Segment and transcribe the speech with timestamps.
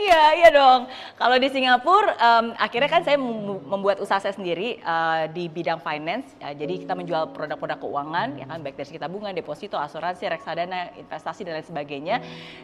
[0.00, 0.88] Iya, iya dong.
[1.20, 6.32] Kalau di Singapura, um, akhirnya kan saya membuat usaha saya sendiri uh, di bidang finance.
[6.40, 10.96] Ya, jadi kita menjual produk-produk keuangan, ya kan, baik dari sekitar tabungan, deposito, asuransi, reksadana,
[10.96, 12.16] investasi dan lain sebagainya.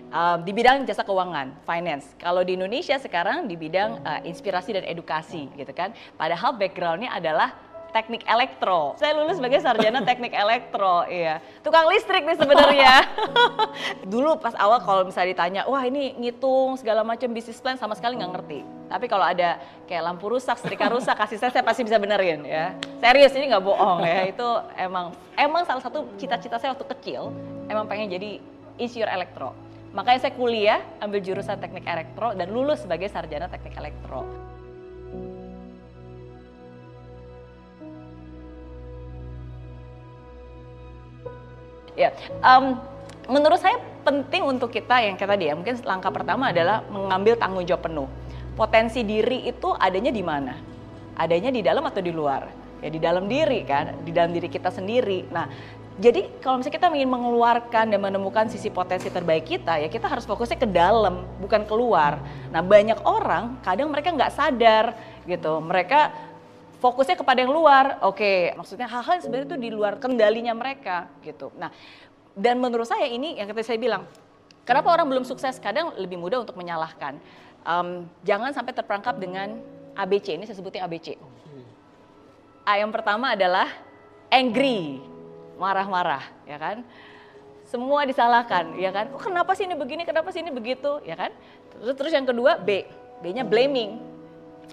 [0.08, 2.16] Uh, di bidang jasa keuangan, finance.
[2.16, 5.92] Kalau di Indonesia sekarang di bidang uh, inspirasi dan edukasi, gitu kan.
[6.16, 7.52] Padahal backgroundnya adalah
[7.96, 8.92] teknik elektro.
[9.00, 11.40] Saya lulus sebagai sarjana teknik elektro, iya.
[11.64, 13.08] Tukang listrik nih sebenarnya.
[14.12, 18.20] Dulu pas awal kalau misalnya ditanya, wah ini ngitung segala macam bisnis plan sama sekali
[18.20, 18.60] nggak ngerti.
[18.92, 19.56] Tapi kalau ada
[19.88, 22.76] kayak lampu rusak, setrika rusak, kasih saya, saya pasti bisa benerin ya.
[23.00, 24.28] Serius ini nggak bohong ya.
[24.28, 24.44] Itu
[24.76, 27.32] emang emang salah satu cita-cita saya waktu kecil,
[27.72, 28.44] emang pengen jadi
[28.76, 29.56] insinyur elektro.
[29.96, 34.28] Makanya saya kuliah ambil jurusan teknik elektro dan lulus sebagai sarjana teknik elektro.
[41.96, 42.12] Ya,
[42.44, 42.76] um,
[43.26, 47.88] menurut saya penting untuk kita yang kata dia, mungkin langkah pertama adalah mengambil tanggung jawab
[47.88, 48.08] penuh.
[48.52, 50.54] Potensi diri itu adanya di mana?
[51.16, 52.48] Adanya di dalam atau di luar?
[52.84, 55.24] Ya di dalam diri kan, di dalam diri kita sendiri.
[55.32, 55.48] Nah,
[55.96, 60.28] jadi kalau misalnya kita ingin mengeluarkan dan menemukan sisi potensi terbaik kita, ya kita harus
[60.28, 62.20] fokusnya ke dalam, bukan keluar.
[62.52, 64.92] Nah banyak orang kadang mereka nggak sadar
[65.24, 66.12] gitu, mereka
[66.80, 68.00] fokusnya kepada yang luar.
[68.04, 71.52] Oke, maksudnya hal-hal yang sebenarnya itu di luar kendalinya mereka gitu.
[71.56, 71.72] Nah,
[72.36, 74.04] dan menurut saya ini yang tadi saya bilang,
[74.68, 77.16] kenapa orang belum sukses kadang lebih mudah untuk menyalahkan.
[77.66, 79.58] Um, jangan sampai terperangkap dengan
[79.96, 81.18] ABC, ini saya sebutnya ABC.
[82.66, 83.70] A yang pertama adalah
[84.28, 84.98] angry,
[85.56, 86.82] marah-marah, ya kan?
[87.66, 89.10] Semua disalahkan, ya kan?
[89.10, 91.34] Oh, kenapa sih ini begini, kenapa sih ini begitu, ya kan?
[91.74, 92.86] Terus, terus yang kedua B,
[93.22, 93.98] B-nya blaming,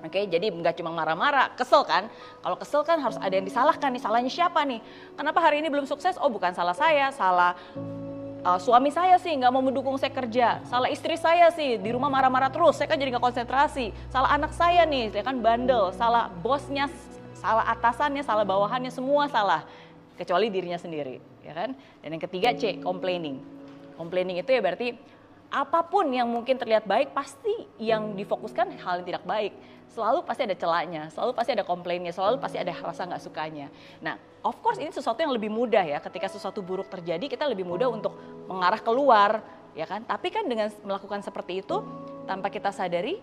[0.01, 2.09] Oke, okay, jadi nggak cuma marah-marah, kesel kan?
[2.41, 4.81] Kalau kesel kan harus ada yang disalahkan nih, salahnya siapa nih?
[5.13, 6.17] Kenapa hari ini belum sukses?
[6.17, 7.53] Oh bukan salah saya, salah
[8.43, 12.11] uh, suami saya sih nggak mau mendukung saya kerja, salah istri saya sih di rumah
[12.11, 16.27] marah-marah terus, saya kan jadi nggak konsentrasi, salah anak saya nih, saya kan bandel, salah
[16.43, 16.91] bosnya,
[17.39, 19.63] salah atasannya, salah bawahannya, semua salah,
[20.19, 21.71] kecuali dirinya sendiri, ya kan?
[22.03, 23.39] Dan yang ketiga C, complaining.
[23.95, 24.97] Complaining itu ya berarti
[25.53, 29.53] apa pun yang mungkin terlihat baik pasti yang difokuskan hal yang tidak baik
[29.93, 33.69] selalu pasti ada celahnya, selalu pasti ada komplainnya, selalu pasti ada rasa nggak sukanya.
[34.01, 36.01] Nah, of course ini sesuatu yang lebih mudah ya.
[36.01, 38.17] Ketika sesuatu buruk terjadi, kita lebih mudah untuk
[38.49, 39.45] mengarah keluar,
[39.77, 40.01] ya kan?
[40.01, 41.85] Tapi kan dengan melakukan seperti itu,
[42.25, 43.21] tanpa kita sadari,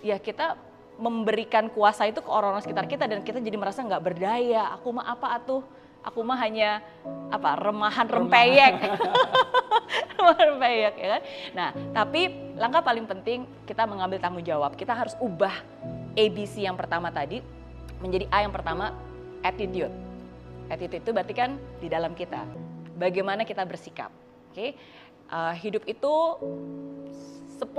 [0.00, 0.56] ya kita
[0.96, 4.72] memberikan kuasa itu ke orang-orang sekitar kita dan kita jadi merasa nggak berdaya.
[4.80, 5.60] Aku mah apa atuh?
[6.00, 6.80] Aku mah hanya
[7.28, 8.74] apa remahan rempeyek.
[10.16, 11.22] remahan rempeyek ya kan.
[11.52, 14.72] Nah, tapi langkah paling penting kita mengambil tanggung jawab.
[14.76, 15.52] Kita harus ubah
[16.16, 17.44] ABC yang pertama tadi
[18.00, 18.96] menjadi A yang pertama
[19.44, 19.92] attitude.
[20.72, 22.44] Attitude itu berarti kan di dalam kita.
[22.96, 24.08] Bagaimana kita bersikap.
[24.50, 24.56] Oke.
[24.56, 24.70] Okay?
[25.30, 26.14] Uh, hidup itu
[27.60, 27.70] 10%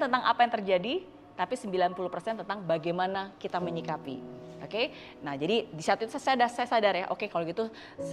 [0.00, 0.94] tentang apa yang terjadi,
[1.36, 1.92] tapi 90%
[2.40, 4.43] tentang bagaimana kita menyikapi.
[4.62, 4.86] Oke, okay?
[5.20, 7.68] nah jadi di saat itu saya sadar, saya sadar ya, oke okay, kalau gitu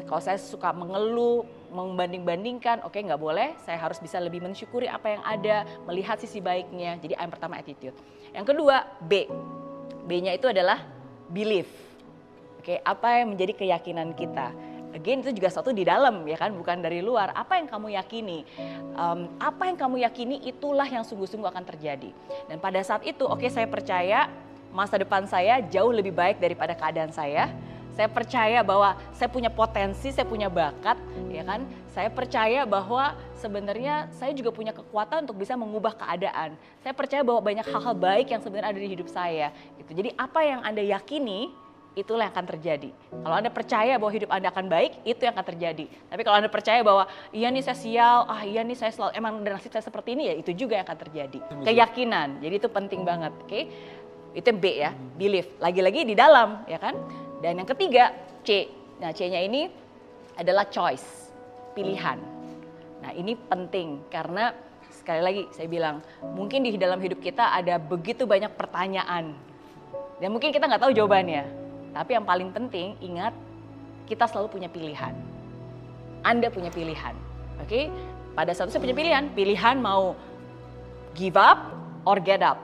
[0.09, 5.15] kalau saya suka mengeluh, membanding-bandingkan, oke okay, nggak boleh, saya harus bisa lebih mensyukuri apa
[5.15, 6.97] yang ada, melihat sisi baiknya.
[6.99, 7.95] Jadi yang pertama attitude.
[8.33, 9.29] Yang kedua B,
[10.09, 10.81] B-nya itu adalah
[11.31, 11.69] belief.
[12.59, 12.77] Oke, okay?
[12.83, 14.51] apa yang menjadi keyakinan kita
[14.91, 18.43] again itu juga satu di dalam ya kan bukan dari luar apa yang kamu yakini
[18.95, 22.11] um, apa yang kamu yakini itulah yang sungguh-sungguh akan terjadi
[22.51, 24.27] dan pada saat itu oke okay, saya percaya
[24.71, 27.51] masa depan saya jauh lebih baik daripada keadaan saya
[27.91, 30.95] saya percaya bahwa saya punya potensi, saya punya bakat,
[31.27, 31.67] ya kan?
[31.91, 36.55] Saya percaya bahwa sebenarnya saya juga punya kekuatan untuk bisa mengubah keadaan.
[36.79, 39.51] Saya percaya bahwa banyak hal-hal baik yang sebenarnya ada di hidup saya.
[39.75, 39.91] Gitu.
[39.91, 41.51] Jadi apa yang anda yakini,
[41.91, 42.89] itulah yang akan terjadi.
[43.11, 45.85] Kalau Anda percaya bahwa hidup Anda akan baik, itu yang akan terjadi.
[46.07, 47.03] Tapi kalau Anda percaya bahwa
[47.35, 50.35] iya nih saya sial, ah iya nih saya selalu emang nasib saya seperti ini ya,
[50.39, 51.39] itu juga yang akan terjadi.
[51.67, 52.39] Keyakinan.
[52.39, 53.51] Jadi itu penting banget, oke?
[53.51, 53.63] Okay?
[54.31, 55.59] Itu B ya, belief.
[55.59, 56.95] Lagi-lagi di dalam, ya kan?
[57.43, 58.15] Dan yang ketiga,
[58.47, 58.69] C.
[59.01, 59.67] Nah, C-nya ini
[60.39, 61.33] adalah choice,
[61.75, 62.17] pilihan.
[63.01, 64.53] Nah, ini penting karena
[64.93, 66.05] sekali lagi saya bilang,
[66.37, 69.33] mungkin di dalam hidup kita ada begitu banyak pertanyaan.
[70.21, 71.61] Dan mungkin kita nggak tahu jawabannya
[71.91, 73.35] tapi yang paling penting ingat
[74.07, 75.13] kita selalu punya pilihan.
[76.23, 77.15] Anda punya pilihan.
[77.59, 77.67] Oke?
[77.67, 77.83] Okay?
[78.31, 80.15] Pada saat saya punya pilihan, pilihan mau
[81.15, 81.75] give up
[82.07, 82.59] or get up.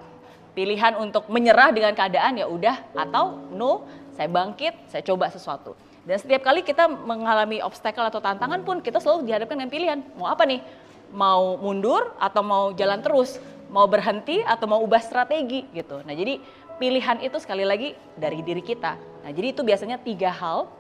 [0.58, 3.86] Pilihan untuk menyerah dengan keadaan ya udah atau no,
[4.18, 5.78] saya bangkit, saya coba sesuatu.
[6.02, 10.00] Dan setiap kali kita mengalami obstacle atau tantangan pun kita selalu dihadapkan dengan pilihan.
[10.18, 10.66] Mau apa nih?
[11.14, 13.38] Mau mundur atau mau jalan terus?
[13.70, 16.02] Mau berhenti atau mau ubah strategi gitu.
[16.02, 16.42] Nah jadi
[16.82, 18.98] pilihan itu sekali lagi dari diri kita.
[18.98, 20.72] Nah, jadi itu biasanya tiga hal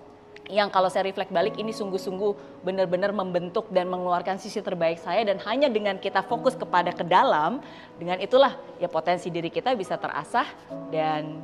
[0.48, 5.38] yang kalau saya reflect balik ini sungguh-sungguh benar-benar membentuk dan mengeluarkan sisi terbaik saya dan
[5.44, 7.60] hanya dengan kita fokus kepada ke dalam
[8.00, 10.48] dengan itulah ya potensi diri kita bisa terasah
[10.88, 11.36] dan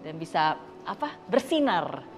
[0.00, 0.56] dan bisa
[0.88, 2.17] apa bersinar.